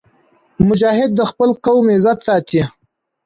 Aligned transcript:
مجاهد 0.67 1.09
د 1.15 1.21
خپل 1.31 1.49
قوم 1.65 1.85
عزت 1.95 2.19
ساتي. 2.27 2.61